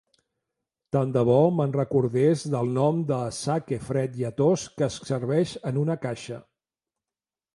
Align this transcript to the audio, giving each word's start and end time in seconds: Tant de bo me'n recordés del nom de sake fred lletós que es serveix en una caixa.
Tant 0.95 1.11
de 1.17 1.21
bo 1.27 1.35
me'n 1.57 1.73
recordés 1.75 2.45
del 2.55 2.71
nom 2.77 3.03
de 3.11 3.19
sake 3.39 3.79
fred 3.89 4.17
lletós 4.23 4.63
que 4.79 4.85
es 4.89 4.97
serveix 5.11 5.55
en 5.73 5.81
una 5.83 5.99
caixa. 6.07 6.41